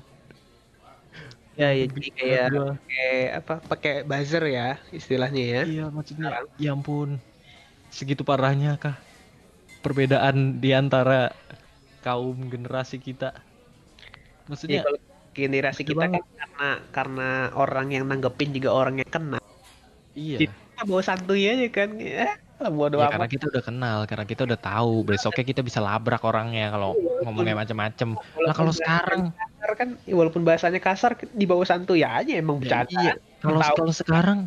Ya 1.59 1.75
ya 1.75 1.91
jadi 1.91 2.09
kayak 2.15 2.45
pakai 2.55 3.11
apa 3.35 3.53
pakai 3.67 3.93
buzzer 4.07 4.43
ya 4.47 4.79
istilahnya 4.95 5.43
ya. 5.43 5.61
Iya 5.67 5.85
maksudnya 5.91 6.27
ya 6.55 6.71
ampun. 6.71 7.19
Segitu 7.91 8.23
parahnya 8.23 8.79
kah? 8.79 8.95
Perbedaan 9.83 10.59
di 10.59 10.71
antara 10.71 11.35
kaum 11.99 12.47
generasi 12.47 12.99
kita. 12.99 13.35
Ya, 13.35 14.47
maksudnya 14.47 14.79
kalau 14.87 14.99
generasi 15.35 15.81
kita 15.83 16.05
kan 16.07 16.23
karena 16.23 16.69
karena 16.91 17.29
orang 17.55 17.91
yang 17.91 18.07
nanggepin 18.07 18.55
juga 18.55 18.71
orang 18.75 19.03
yang 19.03 19.11
kena. 19.11 19.39
Iya. 20.15 20.47
Kita 20.47 20.81
bawa 20.87 21.03
santuy 21.03 21.47
aja 21.47 21.67
kan 21.71 21.99
ya 21.99 22.39
bodo 22.67 22.95
Ya, 22.99 23.07
karena 23.07 23.27
kita 23.31 23.45
udah 23.51 23.63
kenal, 23.63 23.97
karena 24.09 24.25
kita 24.27 24.41
udah 24.47 24.59
tahu. 24.59 24.91
Besoknya 25.07 25.43
kita 25.47 25.61
bisa 25.63 25.79
labrak 25.79 26.21
orangnya 26.27 26.63
kalau 26.73 26.89
ngomongnya 27.23 27.55
macam-macam. 27.61 28.09
Lah 28.43 28.53
kalau 28.59 28.73
sekarang, 28.75 29.21
kasar 29.39 29.71
kan 29.79 29.89
ya 30.09 30.13
walaupun 30.19 30.43
bahasanya 30.47 30.79
kasar 30.83 31.11
di 31.39 31.45
bawah 31.47 31.63
santuy 31.71 32.01
aja 32.03 32.31
emang 32.35 32.57
Ya, 32.59 32.63
bercanda 32.63 32.91
iya. 32.99 33.11
kalau 33.39 33.59
kalau 33.63 33.93
sekarang 33.95 34.39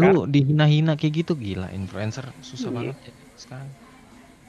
lu 0.00 0.28
dihina-hina 0.28 0.92
kayak 1.00 1.14
gitu 1.24 1.32
gila 1.40 1.68
influencer 1.72 2.24
susah 2.44 2.68
Iya. 2.68 2.76
banget 2.76 2.96
ya 3.08 3.12
sekarang. 3.44 3.70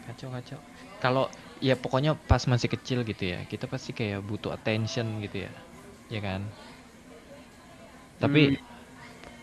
Kacau 0.06 0.30
kacau. 0.36 0.60
Kalau 1.04 1.24
ya 1.68 1.74
pokoknya 1.84 2.12
pas 2.30 2.44
masih 2.52 2.70
kecil 2.74 3.00
gitu 3.10 3.24
ya 3.34 3.40
kita 3.52 3.66
pasti 3.74 3.92
kayak 4.00 4.20
butuh 4.30 4.52
attention 4.58 5.08
gitu 5.24 5.38
ya 5.48 5.52
ya 6.14 6.20
kan 6.28 6.42
tapi 8.22 8.40
Hmm. 8.50 8.58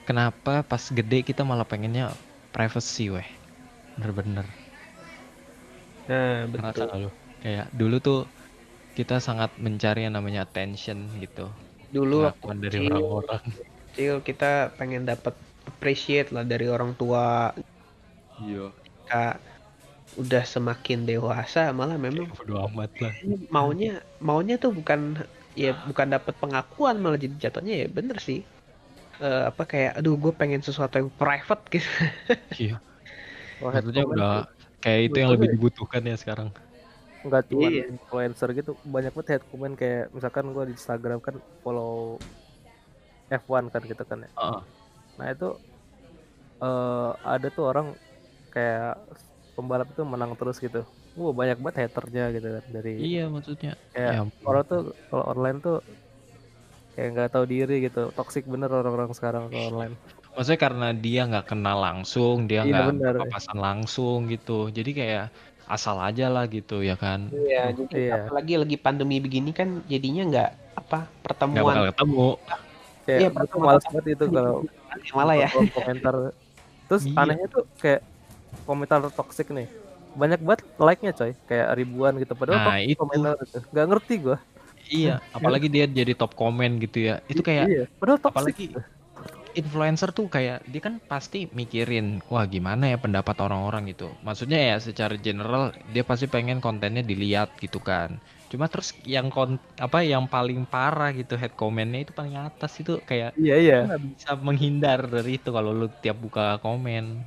kenapa 0.09 0.53
pas 0.71 0.85
gede 0.99 1.19
kita 1.29 1.43
malah 1.51 1.67
pengennya 1.73 2.05
privacy 2.55 3.09
weh 3.15 3.29
bener-bener. 3.97 4.47
Nah, 6.09 6.47
Ngerasa 6.55 6.85
betul. 6.85 6.91
lu? 7.03 7.09
kayak 7.43 7.67
dulu 7.81 7.95
tuh 8.07 8.19
kita 8.99 9.15
sangat 9.27 9.51
mencari 9.67 9.99
yang 10.07 10.15
namanya 10.19 10.41
attention 10.47 10.99
gitu. 11.23 11.41
Dulu 11.95 12.15
waktu 12.25 12.47
dari 12.65 12.79
orang-orang. 12.89 13.45
kecil 13.93 14.15
kita 14.29 14.45
pengen 14.79 15.03
dapat 15.11 15.35
appreciate 15.71 16.29
lah 16.35 16.45
dari 16.53 16.67
orang 16.75 16.93
tua. 17.01 17.23
iya. 18.39 18.75
Kita 18.85 19.21
udah 20.21 20.43
semakin 20.55 20.99
dewasa 21.11 21.61
malah 21.79 21.99
memang 22.07 22.27
bodo 22.37 22.55
amat 22.67 22.93
lah. 23.03 23.15
maunya 23.55 23.89
maunya 24.27 24.55
tuh 24.63 24.71
bukan 24.79 25.01
ya 25.63 25.69
bukan 25.89 26.09
dapat 26.15 26.35
pengakuan 26.43 26.95
malah 27.03 27.19
jadi 27.25 27.35
jatuhnya 27.45 27.75
ya 27.83 27.87
bener 27.99 28.17
sih. 28.29 28.39
Eh, 29.23 29.41
apa 29.51 29.63
kayak 29.73 29.93
aduh 29.99 30.15
gue 30.25 30.33
pengen 30.41 30.61
sesuatu 30.69 30.95
yang 31.01 31.11
private 31.21 31.63
gitu. 31.75 31.91
Iya 32.61 32.81
Head 33.61 33.85
maksudnya 33.85 34.05
udah 34.05 34.33
kayak 34.83 35.01
itu 35.11 35.17
yang 35.23 35.31
lebih 35.35 35.49
dibutuhkan 35.55 36.03
ya 36.05 36.17
sekarang. 36.19 36.49
Nggak 37.25 37.43
cuma 37.49 37.67
Iya. 37.73 37.83
influencer 37.89 38.49
gitu 38.53 38.71
banyak 38.85 39.13
banget 39.17 39.29
head 39.33 39.43
comment 39.49 39.75
kayak 39.81 40.13
misalkan 40.13 40.45
gua 40.53 40.65
di 40.69 40.75
Instagram 40.77 41.19
kan 41.25 41.35
follow 41.65 42.21
F1 43.33 43.73
kan 43.73 43.83
gitu 43.89 44.03
kan 44.05 44.19
ya. 44.29 44.31
Heeh. 44.37 44.61
nah 45.15 45.27
itu 45.31 45.49
eh 46.65 47.11
ada 47.23 47.47
tuh 47.55 47.65
orang 47.71 47.87
kayak 48.51 48.99
pembalap 49.55 49.89
itu 49.95 50.03
menang 50.03 50.33
terus 50.39 50.59
gitu. 50.59 50.83
Wah 51.15 51.31
banyak 51.31 51.59
banget 51.63 51.87
haternya 51.87 52.35
gitu 52.35 52.49
kan 52.59 52.65
dari 52.75 52.93
iya 52.99 53.31
maksudnya. 53.31 53.73
kayak 53.95 54.13
ya 54.19 54.23
orang 54.43 54.65
tuh 54.67 54.81
kalau 55.09 55.25
online 55.33 55.59
tuh 55.63 55.77
kayak 56.95 57.09
nggak 57.15 57.31
tahu 57.35 57.45
diri 57.47 57.75
gitu. 57.87 58.11
Toxic 58.15 58.45
bener 58.47 58.71
orang-orang 58.71 59.11
sekarang 59.15 59.49
kalau 59.51 59.67
online 59.75 59.95
maksudnya 60.35 60.61
karena 60.61 60.89
dia 60.93 61.21
nggak 61.25 61.47
kenal 61.47 61.79
langsung 61.79 62.45
dia 62.45 62.63
Iya, 62.63 62.69
nggak 62.69 62.87
benar. 62.93 63.15
papasan 63.23 63.59
langsung 63.59 64.27
gitu 64.27 64.69
jadi 64.69 64.91
kayak 64.91 65.25
asal 65.65 65.97
aja 65.99 66.29
lah 66.29 66.45
gitu 66.47 66.81
ya 66.81 66.95
kan 66.95 67.31
Iya, 67.31 67.73
jadi 67.73 67.95
Iya. 67.97 68.13
apalagi 68.21 68.53
lagi 68.59 68.77
pandemi 68.77 69.17
begini 69.17 69.51
kan 69.51 69.81
jadinya 69.85 70.23
nggak 70.27 70.51
apa 70.77 70.99
nggak 71.01 71.23
pertemuan 71.23 71.65
bakal 71.65 71.85
ketemu 71.89 72.29
kayak 73.05 73.19
Iya, 73.19 73.29
tuh 73.29 73.37
pertama- 73.39 73.65
males 73.65 73.85
banget 73.87 74.05
itu 74.11 74.25
kalau 74.29 74.55
malah 75.13 75.37
ya. 75.37 75.49
komentar 75.71 76.15
terus 76.85 77.03
Iya. 77.05 77.17
anehnya 77.17 77.47
tuh 77.49 77.65
kayak 77.77 78.01
komentar 78.63 78.99
toxic 79.11 79.49
nih 79.49 79.69
banyak 80.15 80.41
banget 80.41 80.61
like-nya 80.79 81.13
coy 81.13 81.33
kayak 81.45 81.75
ribuan 81.75 82.15
gitu 82.17 82.33
padahal 82.33 82.61
Nah, 82.61 82.79
itu. 82.79 82.95
komentar 82.95 83.35
nggak 83.73 83.87
ngerti 83.89 84.15
gua 84.21 84.39
iya 84.87 85.19
apalagi 85.37 85.67
dia 85.67 85.87
jadi 85.87 86.13
top 86.13 86.35
komen 86.35 86.77
gitu 86.79 86.99
ya 87.05 87.25
itu 87.25 87.41
kayak 87.41 87.67
iya 87.67 87.85
padahal 87.95 88.19
toxic 88.19 88.37
apalagi 88.37 88.65
gitu. 88.69 88.81
Influencer 89.55 90.11
tuh 90.11 90.27
kayak 90.27 90.67
dia 90.67 90.83
kan 90.83 90.99
pasti 90.99 91.47
mikirin 91.55 92.21
wah 92.29 92.45
gimana 92.47 92.91
ya 92.93 92.99
pendapat 92.99 93.37
orang-orang 93.41 93.91
gitu. 93.95 94.11
Maksudnya 94.27 94.75
ya 94.75 94.77
secara 94.83 95.15
general 95.19 95.75
dia 95.95 96.03
pasti 96.03 96.27
pengen 96.27 96.59
kontennya 96.59 97.03
dilihat 97.07 97.55
gitu 97.63 97.79
kan. 97.79 98.19
Cuma 98.51 98.67
terus 98.71 98.95
yang 99.07 99.31
kon 99.33 99.59
apa 99.79 100.03
yang 100.07 100.27
paling 100.31 100.67
parah 100.69 101.11
gitu 101.15 101.35
head 101.39 101.55
commentnya 101.55 102.07
itu 102.07 102.13
paling 102.15 102.37
atas 102.39 102.73
itu 102.79 102.99
kayak 103.03 103.35
iya 103.39 103.57
iya. 103.59 103.79
bisa 103.99 104.35
menghindar 104.39 105.07
dari 105.11 105.39
itu 105.39 105.51
kalau 105.51 105.71
lu 105.75 105.89
tiap 106.03 106.19
buka 106.21 106.59
komen. 106.63 107.27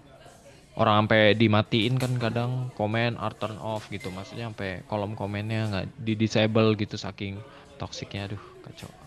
Orang 0.78 1.10
sampai 1.10 1.34
dimatiin 1.34 1.98
kan 1.98 2.14
kadang 2.22 2.70
komen 2.78 3.18
are 3.18 3.34
turn 3.34 3.58
off 3.58 3.90
gitu. 3.90 4.14
Maksudnya 4.14 4.54
sampai 4.54 4.86
kolom 4.86 5.18
komennya 5.18 5.74
nggak 5.74 5.86
di 5.98 6.14
disable 6.14 6.78
gitu 6.78 6.96
saking 7.02 7.42
toksiknya 7.82 8.30
aduh 8.30 8.44
kacau 8.66 9.07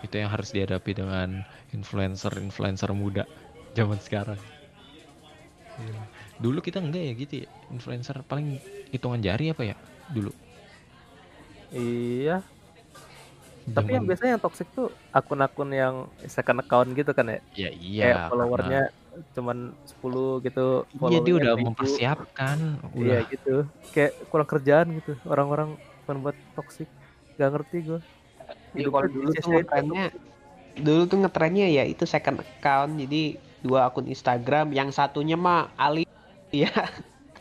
itu 0.00 0.14
yang 0.16 0.30
harus 0.32 0.50
dihadapi 0.50 0.92
dengan 0.96 1.44
influencer 1.70 2.32
influencer 2.40 2.90
muda 2.92 3.24
zaman 3.76 3.98
sekarang. 4.00 4.40
Gila. 5.80 6.04
dulu 6.40 6.60
kita 6.60 6.80
enggak 6.80 7.04
ya 7.04 7.12
gitu 7.16 7.34
ya 7.44 7.48
influencer 7.68 8.16
paling 8.24 8.60
hitungan 8.92 9.20
jari 9.20 9.52
apa 9.52 9.62
ya 9.64 9.76
dulu? 10.08 10.32
Iya. 11.70 12.40
Tapi 13.70 13.90
yang 13.94 14.04
biasanya 14.08 14.36
yang 14.36 14.42
toxic 14.42 14.66
tuh 14.72 14.88
akun-akun 15.14 15.70
yang 15.70 15.94
second 16.26 16.64
account 16.64 16.90
gitu 16.96 17.12
kan 17.12 17.28
ya? 17.28 17.38
Ya 17.54 17.70
iya 17.70 18.02
kayak 18.02 18.16
karena- 18.16 18.28
followernya 18.32 18.82
cuman 19.36 19.58
10 20.00 20.38
gitu 20.46 20.66
iya 21.10 21.18
dia 21.20 21.34
udah 21.34 21.52
1000. 21.58 21.66
mempersiapkan 21.66 22.56
iya 22.96 23.20
udah. 23.20 23.20
gitu. 23.30 23.54
Kayak 23.92 24.12
kurang 24.32 24.48
kerjaan 24.48 24.86
gitu 24.96 25.12
orang-orang 25.28 25.76
cuma 26.04 26.32
buat 26.32 26.36
toxic. 26.56 26.88
Gak 27.36 27.52
ngerti 27.52 27.76
gue 27.84 28.00
Hidup 28.76 28.92
kalau 28.94 29.08
lu 29.08 29.12
dulu 29.16 29.30
tuh 29.42 29.48
ngetrennya 29.54 30.02
dulu 30.86 31.02
tuh 31.10 31.18
ngetrennya 31.22 31.66
ya 31.76 31.82
itu 31.92 32.04
second 32.14 32.38
account. 32.44 32.92
Jadi 33.02 33.16
dua 33.66 33.80
akun 33.88 34.06
Instagram 34.14 34.66
yang 34.78 34.88
satunya 34.98 35.36
mah 35.46 35.60
alih 35.76 36.06
ya 36.62 36.70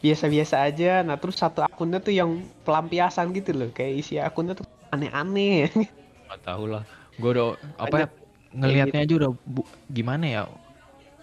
biasa-biasa 0.03 0.55
aja. 0.67 0.85
Nah 1.07 1.15
terus 1.21 1.37
satu 1.43 1.59
akunnya 1.67 1.99
tuh 2.05 2.13
yang 2.19 2.31
pelampiasan 2.65 3.27
gitu 3.37 3.51
loh. 3.59 3.69
Kayak 3.77 3.93
isi 4.01 4.13
akunnya 4.19 4.53
tuh 4.59 4.65
aneh-aneh. 4.95 5.69
Nggak 6.27 6.41
tahu 6.45 6.63
lah. 6.73 6.83
Gue 7.19 7.29
udah 7.35 7.47
apa 7.83 7.95
ya, 8.01 8.07
ngelihatnya 8.55 8.99
aja 9.05 9.13
udah 9.19 9.31
bu- 9.45 9.69
gimana 9.91 10.25
ya? 10.29 10.41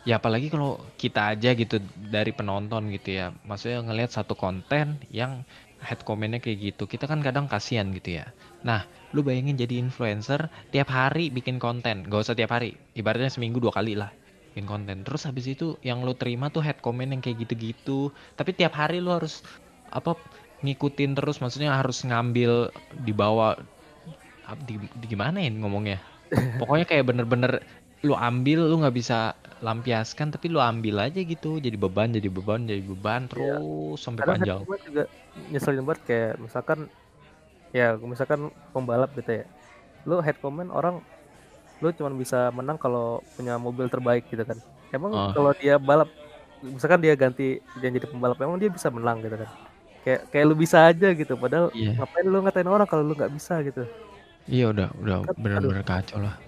Ya 0.06 0.22
apalagi 0.22 0.46
kalau 0.54 0.78
kita 1.02 1.34
aja 1.34 1.50
gitu 1.58 1.76
dari 2.14 2.30
penonton 2.30 2.82
gitu 2.94 3.08
ya. 3.18 3.26
Maksudnya 3.48 3.82
ngelihat 3.86 4.10
satu 4.14 4.34
konten 4.38 5.02
yang 5.10 5.42
head 5.82 6.00
commentnya 6.06 6.38
kayak 6.44 6.58
gitu 6.72 6.82
kita 6.86 7.04
kan 7.10 7.20
kadang 7.26 7.46
kasihan 7.50 7.88
gitu 7.90 8.22
ya. 8.22 8.26
Nah 8.62 8.86
lu 9.14 9.22
bayangin 9.22 9.54
jadi 9.54 9.78
influencer 9.78 10.50
tiap 10.74 10.88
hari 10.90 11.30
bikin 11.30 11.60
konten. 11.62 12.06
Gak 12.06 12.30
usah 12.30 12.36
tiap 12.38 12.54
hari 12.54 12.74
ibaratnya 12.98 13.30
seminggu 13.30 13.62
dua 13.62 13.74
kali 13.74 13.94
lah 13.94 14.10
bikin 14.54 14.66
konten. 14.66 14.96
Terus 15.04 15.28
habis 15.28 15.46
itu 15.46 15.76
yang 15.84 16.02
lu 16.02 16.16
terima 16.16 16.48
tuh 16.48 16.64
head 16.64 16.80
comment 16.80 17.12
yang 17.12 17.20
kayak 17.20 17.44
gitu-gitu. 17.46 18.10
Tapi 18.34 18.56
tiap 18.56 18.74
hari 18.74 18.98
lu 19.04 19.12
harus 19.12 19.44
apa 19.92 20.16
ngikutin 20.64 21.12
terus. 21.14 21.38
Maksudnya 21.44 21.76
harus 21.76 22.02
ngambil 22.02 22.72
di 23.04 23.12
bawah 23.12 23.54
ap- 24.48 24.64
di, 24.64 24.80
di 24.80 25.06
gimana 25.06 25.38
ya 25.44 25.50
ngomongnya? 25.52 25.98
Pokoknya 26.60 26.86
kayak 26.88 27.04
bener-bener 27.06 27.52
lu 28.04 28.12
ambil 28.14 28.64
lu 28.68 28.80
nggak 28.84 28.96
bisa 28.96 29.34
lampiaskan 29.64 30.32
tapi 30.32 30.48
lu 30.48 30.58
ambil 30.60 31.04
aja 31.04 31.20
gitu. 31.20 31.60
Jadi 31.60 31.76
beban 31.76 32.10
jadi 32.16 32.28
beban 32.32 32.64
jadi 32.64 32.82
beban. 32.82 33.28
Iya. 33.28 33.28
terus 33.30 33.98
sampai 34.00 34.24
kadang 34.24 34.40
head 34.40 34.56
panjang. 34.66 34.80
juga 34.88 35.04
nyeselin 35.52 35.84
banget 35.84 36.02
kayak 36.08 36.32
misalkan 36.40 36.88
ya 37.76 38.00
misalkan 38.00 38.48
pembalap 38.72 39.12
gitu 39.12 39.42
ya. 39.42 39.44
Lu 40.08 40.24
head 40.24 40.40
comment 40.40 40.72
orang 40.72 41.04
lu 41.84 41.92
cuma 41.92 42.08
bisa 42.16 42.48
menang 42.56 42.80
kalau 42.80 43.20
punya 43.36 43.60
mobil 43.60 43.92
terbaik 43.92 44.24
gitu 44.32 44.40
kan. 44.48 44.56
Emang 44.88 45.12
Oh. 45.12 45.30
kalau 45.36 45.52
dia 45.52 45.76
balap 45.76 46.08
misalkan 46.64 47.04
dia 47.04 47.12
ganti 47.12 47.60
dia 47.76 47.88
jadi 47.92 48.08
pembalap 48.08 48.40
emang 48.40 48.56
dia 48.56 48.72
bisa 48.72 48.88
menang 48.88 49.20
gitu 49.20 49.36
kan? 49.36 49.50
Kayak 50.08 50.20
kayak 50.32 50.44
lu 50.48 50.54
bisa 50.56 50.88
aja 50.88 51.08
gitu 51.12 51.36
padahal 51.36 51.68
iya. 51.76 51.92
ngapain 52.00 52.24
lu 52.24 52.38
ngatain 52.40 52.70
orang 52.70 52.88
kalau 52.88 53.04
lu 53.04 53.12
nggak 53.12 53.34
bisa 53.36 53.60
gitu? 53.60 53.84
Iya 54.48 54.72
udah 54.72 54.88
udah 55.02 55.16
Aduh. 55.28 55.36
bener-bener 55.36 55.84
kacau 55.84 56.22
lah. 56.22 56.40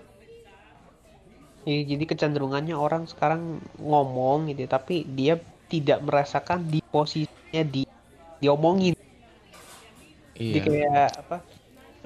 Ya, 1.69 1.85
jadi 1.85 2.09
kecenderungannya 2.09 2.73
orang 2.73 3.05
sekarang 3.05 3.61
ngomong 3.77 4.49
gitu 4.49 4.65
tapi 4.65 5.05
dia 5.05 5.37
tidak 5.69 6.01
merasakan 6.01 6.65
di 6.65 6.81
posisinya 6.81 7.61
di 7.69 7.85
diomongin 8.41 8.97
Jadi 10.47 10.59
iya 10.59 10.65
kayak 10.67 11.09
apa? 11.23 11.37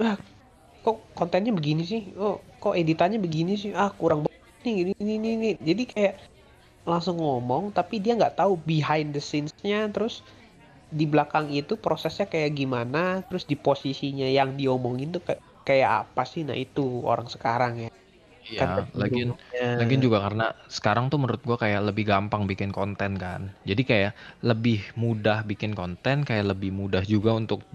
Ah, 0.03 0.17
kok 0.83 0.97
kontennya 1.17 1.51
begini 1.59 1.83
sih? 1.91 2.01
Oh, 2.21 2.35
kok 2.61 2.73
editannya 2.81 3.19
begini 3.25 3.53
sih? 3.63 3.71
Ah, 3.81 3.91
kurang 3.99 4.19
nih 4.65 4.73
gini 4.79 4.91
ini 5.03 5.13
ini. 5.19 5.29
ini. 5.37 5.49
Jadi 5.69 5.83
kayak 5.93 6.13
langsung 6.91 7.17
ngomong 7.23 7.63
tapi 7.77 7.95
dia 8.03 8.13
nggak 8.19 8.35
tahu 8.39 8.53
behind 8.69 9.07
the 9.15 9.21
scenes-nya 9.23 9.77
terus 9.95 10.15
di 10.99 11.05
belakang 11.11 11.47
itu 11.59 11.73
prosesnya 11.83 12.25
kayak 12.33 12.51
gimana, 12.59 12.99
terus 13.27 13.43
di 13.51 13.55
posisinya 13.65 14.27
yang 14.37 14.49
diomongin 14.59 15.09
tuh 15.15 15.23
kayak 15.27 15.41
kayak 15.67 15.89
apa 16.05 16.21
sih? 16.31 16.41
Nah, 16.47 16.57
itu 16.65 16.81
orang 17.11 17.27
sekarang 17.35 17.73
ya. 17.85 17.89
iya 18.51 18.67
lagian 19.01 19.29
kecenderungannya. 19.35 19.67
Lagian 19.79 20.01
juga 20.05 20.17
karena 20.25 20.45
sekarang 20.69 21.09
tuh 21.11 21.17
menurut 21.17 21.41
gua 21.49 21.57
kayak 21.63 21.81
lebih 21.89 22.05
gampang 22.11 22.43
bikin 22.51 22.69
konten 22.69 23.11
kan. 23.17 23.41
Jadi 23.69 23.81
kayak 23.89 24.11
lebih 24.45 24.79
mudah 25.03 25.41
bikin 25.49 25.73
konten, 25.73 26.17
kayak 26.29 26.45
lebih 26.53 26.69
mudah 26.69 27.01
juga 27.13 27.33
untuk 27.41 27.65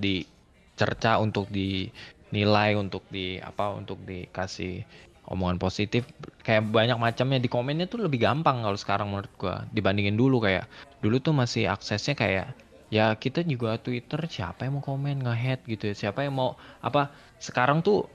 dicerca, 0.78 1.18
untuk 1.18 1.50
dinilai, 1.50 2.78
untuk 2.78 3.02
di 3.10 3.42
apa, 3.42 3.74
untuk 3.74 3.98
dikasih 4.06 4.86
omongan 5.26 5.58
positif. 5.58 6.06
Kayak 6.46 6.70
banyak 6.70 6.94
macamnya 6.94 7.42
di 7.42 7.50
komennya 7.50 7.90
tuh 7.90 8.06
lebih 8.06 8.22
gampang 8.22 8.62
kalau 8.62 8.78
sekarang 8.78 9.10
menurut 9.10 9.32
gua 9.34 9.66
dibandingin 9.74 10.14
dulu 10.14 10.38
kayak 10.38 10.70
dulu 11.02 11.18
tuh 11.18 11.34
masih 11.34 11.66
aksesnya 11.66 12.14
kayak 12.14 12.54
ya 12.88 13.10
kita 13.18 13.42
juga 13.42 13.76
Twitter 13.82 14.22
siapa 14.30 14.64
yang 14.64 14.78
mau 14.78 14.84
komen 14.86 15.26
nge-head 15.26 15.66
gitu 15.66 15.90
ya. 15.90 15.94
Siapa 16.08 16.22
yang 16.22 16.38
mau 16.38 16.54
apa 16.78 17.10
sekarang 17.42 17.82
tuh 17.82 18.06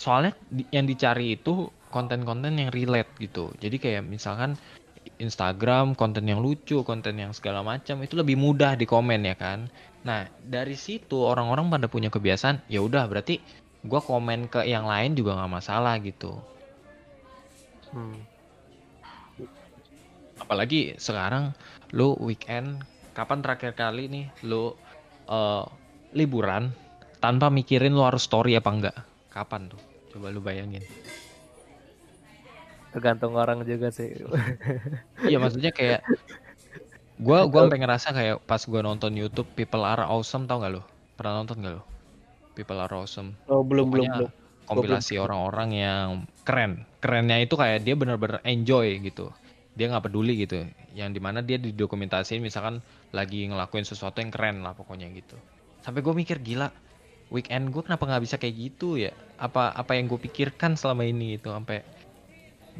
soalnya 0.00 0.34
yang 0.74 0.88
dicari 0.88 1.38
itu 1.38 1.68
konten-konten 1.92 2.56
yang 2.56 2.72
relate 2.72 3.12
gitu 3.20 3.52
jadi 3.60 3.76
kayak 3.76 4.02
misalkan 4.08 4.56
Instagram, 5.20 5.92
konten 5.96 6.24
yang 6.24 6.40
lucu, 6.40 6.80
konten 6.80 7.20
yang 7.20 7.32
segala 7.36 7.60
macam 7.60 8.00
itu 8.00 8.16
lebih 8.16 8.40
mudah 8.40 8.76
di 8.76 8.88
komen 8.88 9.20
ya 9.24 9.36
kan. 9.36 9.68
Nah, 10.00 10.28
dari 10.40 10.76
situ 10.76 11.20
orang-orang 11.20 11.68
pada 11.68 11.86
punya 11.92 12.08
kebiasaan, 12.08 12.64
ya 12.72 12.80
udah 12.80 13.04
berarti 13.04 13.40
gua 13.84 14.00
komen 14.00 14.48
ke 14.48 14.64
yang 14.64 14.88
lain 14.88 15.12
juga 15.16 15.36
nggak 15.36 15.52
masalah 15.52 16.00
gitu. 16.00 16.40
Hmm. 17.92 18.16
Apalagi 20.40 20.96
sekarang 20.96 21.52
lu 21.92 22.16
weekend, 22.16 22.80
kapan 23.12 23.44
terakhir 23.44 23.76
kali 23.76 24.08
nih 24.08 24.26
lu 24.48 24.72
eh, 25.28 25.64
liburan 26.16 26.72
tanpa 27.20 27.52
mikirin 27.52 27.92
lu 27.92 28.00
harus 28.04 28.24
story 28.24 28.56
apa 28.56 28.70
enggak? 28.72 28.96
Kapan 29.28 29.68
tuh? 29.68 29.80
Coba 30.16 30.32
lu 30.32 30.40
bayangin. 30.40 30.82
Tergantung 32.90 33.38
orang 33.38 33.62
juga 33.62 33.94
sih. 33.94 34.18
Iya 35.22 35.38
maksudnya 35.38 35.70
kayak 35.70 36.02
gua 37.22 37.46
gua 37.46 37.70
sampai 37.70 37.80
ngerasa 37.80 38.08
kayak 38.10 38.36
pas 38.44 38.62
gua 38.66 38.82
nonton 38.82 39.14
YouTube 39.14 39.46
People 39.54 39.86
Are 39.86 40.02
Awesome 40.02 40.50
tau 40.50 40.58
gak 40.58 40.74
lo? 40.74 40.82
Pernah 41.14 41.44
nonton 41.44 41.62
gak 41.62 41.74
lo? 41.78 41.82
People 42.58 42.82
Are 42.82 42.90
Awesome. 42.90 43.38
Oh 43.46 43.62
belum 43.62 43.94
belum 43.94 44.06
Pokoknya 44.10 44.18
belum. 44.26 44.30
kompilasi 44.66 45.14
orang-orang 45.22 45.70
yang 45.74 46.06
keren. 46.42 46.82
Kerennya 46.98 47.38
itu 47.42 47.54
kayak 47.54 47.86
dia 47.86 47.94
bener-bener 47.94 48.42
enjoy 48.42 48.98
gitu. 49.02 49.30
Dia 49.78 49.86
nggak 49.86 50.10
peduli 50.10 50.42
gitu. 50.42 50.66
Yang 50.94 51.10
di 51.14 51.20
mana 51.22 51.38
dia 51.46 51.56
didokumentasiin 51.62 52.42
misalkan 52.42 52.82
lagi 53.14 53.46
ngelakuin 53.46 53.86
sesuatu 53.86 54.18
yang 54.18 54.34
keren 54.34 54.66
lah 54.66 54.74
pokoknya 54.74 55.06
gitu. 55.14 55.38
Sampai 55.82 56.02
gue 56.02 56.14
mikir 56.14 56.42
gila. 56.42 56.70
Weekend 57.30 57.70
gue 57.70 57.82
kenapa 57.86 58.02
nggak 58.10 58.22
bisa 58.26 58.36
kayak 58.42 58.54
gitu 58.58 58.98
ya? 58.98 59.14
Apa 59.38 59.70
apa 59.70 59.94
yang 59.94 60.10
gue 60.10 60.18
pikirkan 60.18 60.74
selama 60.74 61.06
ini 61.06 61.38
gitu 61.38 61.54
sampai 61.54 61.86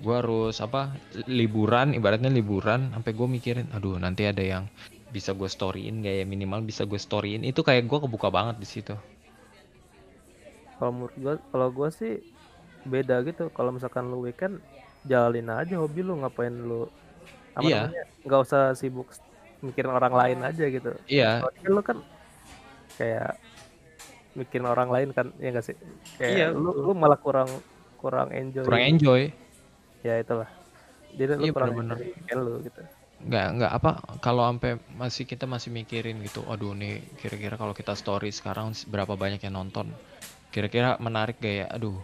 gue 0.00 0.14
harus 0.16 0.56
apa 0.64 0.96
liburan 1.28 1.92
ibaratnya 1.92 2.32
liburan 2.32 2.88
sampai 2.96 3.12
gue 3.12 3.28
mikirin 3.28 3.68
aduh 3.76 4.00
nanti 4.00 4.24
ada 4.24 4.40
yang 4.40 4.64
bisa 5.10 5.34
gue 5.36 5.50
storyin 5.50 6.00
gak 6.00 6.22
ya? 6.22 6.24
Minimal 6.24 6.64
bisa 6.64 6.86
gue 6.86 6.96
storyin. 6.96 7.42
Itu 7.42 7.60
kayak 7.66 7.84
gue 7.84 7.98
kebuka 8.00 8.30
banget 8.32 8.56
di 8.62 8.68
situ. 8.68 8.94
Kalau 10.80 10.96
menurut 10.96 11.14
gua 11.20 11.34
kalau 11.52 11.68
gua 11.68 11.88
sih 11.92 12.24
beda 12.88 13.20
gitu. 13.28 13.52
Kalau 13.52 13.68
misalkan 13.68 14.08
lu 14.08 14.24
weekend 14.24 14.64
jalanin 15.04 15.52
aja 15.52 15.76
hobi 15.76 16.00
lu 16.00 16.16
ngapain 16.24 16.56
lu 16.56 16.88
apa 17.52 17.66
Iya. 17.68 17.80
namanya 17.84 18.04
nggak 18.24 18.40
usah 18.40 18.72
sibuk 18.72 19.12
mikirin 19.60 19.92
orang 19.92 20.14
lain 20.16 20.38
aja 20.40 20.64
gitu. 20.72 20.96
Iya. 21.04 21.44
Kalau 21.44 21.76
lu 21.76 21.82
kan 21.84 21.98
kayak 22.96 23.36
mikirin 24.32 24.64
orang 24.72 24.88
lain 24.88 25.08
kan 25.12 25.28
ya 25.36 25.52
nggak 25.52 25.66
sih? 25.68 25.76
Kayak 26.16 26.32
Iya, 26.32 26.46
lu 26.56 26.72
lu 26.72 26.96
malah 26.96 27.20
kurang 27.20 27.52
kurang 28.00 28.32
enjoy. 28.32 28.64
Kurang 28.64 28.86
enjoy 28.96 29.28
ya 30.06 30.14
itulah. 30.22 30.48
Jadi 31.18 31.32
lu 31.40 31.46
Iya, 31.46 31.52
kurang 31.54 31.72
enjoy 31.78 32.06
weekend 32.16 32.40
lu 32.46 32.52
gitu. 32.66 32.80
Nggak 33.28 33.46
nggak 33.56 33.72
apa 33.78 33.90
kalau 34.24 34.42
sampai 34.48 34.72
masih 35.00 35.24
kita 35.28 35.44
masih 35.54 35.70
mikirin 35.78 36.16
gitu 36.26 36.40
aduh 36.52 36.72
nih 36.80 36.92
kira-kira 37.20 37.54
kalau 37.60 37.74
kita 37.76 37.92
story 38.02 38.30
sekarang 38.32 38.72
berapa 38.92 39.14
banyak 39.22 39.40
yang 39.44 39.54
nonton? 39.60 39.86
Kira-kira 40.54 40.88
menarik 41.06 41.36
gak 41.44 41.54
ya 41.60 41.66
aduh 41.76 41.98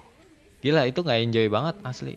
gila 0.63 0.83
itu 0.91 1.01
nggak 1.05 1.21
enjoy 1.25 1.47
banget 1.57 1.77
asli. 1.91 2.15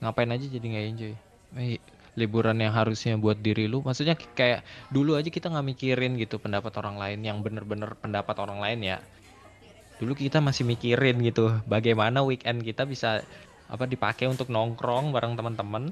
Ngapain 0.00 0.30
aja 0.34 0.46
jadi 0.54 0.66
nggak 0.72 0.86
enjoy? 0.92 1.14
Eh, 1.60 1.78
liburan 2.20 2.58
yang 2.64 2.72
harusnya 2.78 3.14
buat 3.24 3.38
diri 3.46 3.64
lu. 3.72 3.78
Maksudnya 3.86 4.14
kayak 4.38 4.60
dulu 4.94 5.10
aja 5.18 5.28
kita 5.36 5.46
nggak 5.52 5.66
mikirin 5.72 6.12
gitu 6.22 6.36
pendapat 6.44 6.72
orang 6.80 6.96
lain 7.02 7.20
yang 7.28 7.38
bener-bener 7.44 7.90
pendapat 8.02 8.36
orang 8.44 8.58
lain 8.64 8.80
ya. 8.84 8.96
Dulu 10.00 10.12
kita 10.18 10.38
masih 10.42 10.64
mikirin 10.66 11.16
gitu 11.28 11.44
bagaimana 11.68 12.18
weekend 12.26 12.58
kita 12.68 12.82
bisa 12.92 13.22
apa 13.72 13.88
dipakai 13.88 14.28
untuk 14.28 14.52
nongkrong 14.52 15.16
bareng 15.16 15.32
teman-teman. 15.32 15.88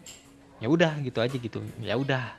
Ya 0.61 0.69
udah 0.69 1.01
gitu 1.01 1.25
aja 1.25 1.33
gitu. 1.33 1.65
Ya 1.81 1.97
udah 1.97 2.37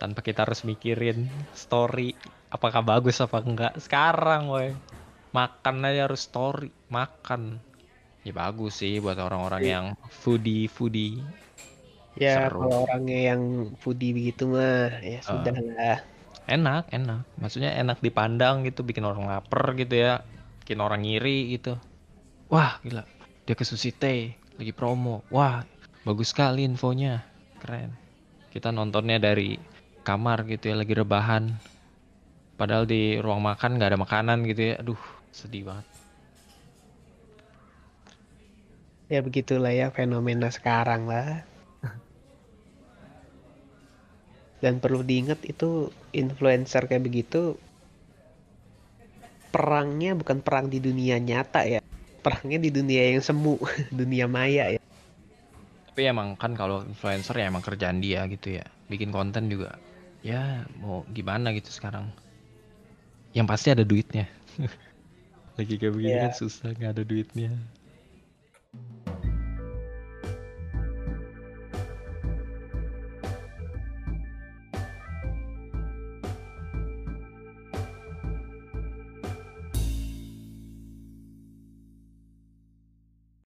tanpa 0.00 0.24
kita 0.24 0.48
harus 0.48 0.64
mikirin 0.64 1.28
story 1.52 2.16
apakah 2.48 2.80
bagus 2.80 3.20
apa 3.20 3.44
enggak. 3.44 3.76
Sekarang 3.76 4.48
woi. 4.48 4.72
Makan 5.36 5.84
aja 5.84 6.08
harus 6.08 6.24
story 6.24 6.72
makan. 6.88 7.60
Ya 8.24 8.32
bagus 8.32 8.80
sih 8.80 8.96
buat 9.04 9.20
orang-orang 9.20 9.60
Iya. 9.60 9.70
yang 9.76 9.86
foodie 10.08 10.72
foodie. 10.72 11.20
Ya 12.16 12.48
Seru. 12.48 12.64
kalau 12.66 12.88
orangnya 12.88 13.36
yang 13.36 13.42
foodie 13.78 14.10
begitu 14.16 14.48
mah 14.48 14.98
ya 15.04 15.20
sudah 15.20 15.52
lah. 15.54 16.00
enak 16.48 16.88
enak. 16.88 17.28
Maksudnya 17.36 17.76
enak 17.76 18.00
dipandang 18.00 18.64
gitu 18.64 18.80
bikin 18.80 19.04
orang 19.04 19.28
lapar 19.28 19.76
gitu 19.76 20.00
ya. 20.00 20.24
Bikin 20.64 20.80
orang 20.80 21.04
ngiri 21.04 21.52
gitu. 21.60 21.76
Wah 22.48 22.80
gila. 22.80 23.04
Dia 23.44 23.52
ke 23.52 23.68
Sushi 23.68 23.92
Tei 23.92 24.32
lagi 24.58 24.74
promo. 24.74 25.22
Wah 25.30 25.62
bagus 26.02 26.34
sekali 26.34 26.66
infonya. 26.66 27.22
Keren. 27.62 27.94
Kita 28.50 28.74
nontonnya 28.74 29.22
dari 29.22 29.54
kamar 30.02 30.44
gitu 30.50 30.74
ya 30.74 30.76
lagi 30.76 30.92
rebahan. 30.98 31.54
Padahal 32.58 32.90
di 32.90 33.14
ruang 33.22 33.38
makan 33.38 33.78
nggak 33.78 33.94
ada 33.94 34.00
makanan 34.02 34.42
gitu 34.50 34.74
ya. 34.74 34.82
Aduh 34.82 34.98
sedih 35.30 35.70
banget. 35.70 35.86
Ya 39.08 39.24
begitulah 39.24 39.72
ya 39.72 39.88
fenomena 39.94 40.52
sekarang 40.52 41.08
lah. 41.08 41.46
Dan 44.58 44.82
perlu 44.82 45.06
diingat 45.06 45.46
itu 45.46 45.94
influencer 46.10 46.90
kayak 46.90 47.06
begitu 47.06 47.54
perangnya 49.54 50.18
bukan 50.18 50.42
perang 50.42 50.66
di 50.66 50.82
dunia 50.82 51.16
nyata 51.22 51.62
ya. 51.62 51.80
Perangnya 52.24 52.58
di 52.64 52.70
dunia 52.76 53.02
yang 53.14 53.22
semu, 53.28 53.54
dunia 53.98 54.26
maya 54.36 54.64
ya. 54.74 54.80
tapi 55.88 56.00
emang 56.12 56.28
kan 56.42 56.52
kalau 56.60 56.76
influencer 56.90 57.34
ya 57.40 57.44
emang 57.50 57.64
kerjaan 57.68 57.98
dia 58.04 58.20
gitu 58.32 58.48
ya 58.58 58.64
bikin 58.92 59.10
konten 59.16 59.44
juga 59.52 59.70
ya 60.28 60.36
mau 60.82 60.96
gimana 61.16 61.46
gitu 61.58 61.70
sekarang 61.78 62.06
yang 63.36 63.46
pasti 63.48 63.68
ada 63.72 63.84
duitnya 63.84 64.26
lagi 65.58 65.74
kayak 65.80 65.94
begini 65.96 66.16
Iya. 66.16 66.24
kan 66.24 66.32
susah 66.40 66.68
nggak 66.76 66.90
ada 66.94 67.02
duitnya 67.10 67.50